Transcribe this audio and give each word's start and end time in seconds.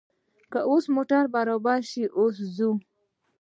که 0.51 0.59
اوس 0.71 0.85
موټر 0.95 1.23
برابر 1.35 1.79
شو، 1.89 2.05
اوس 2.19 2.35
ځو. 2.55 2.71